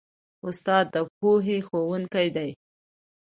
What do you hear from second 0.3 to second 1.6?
استاد د پوهې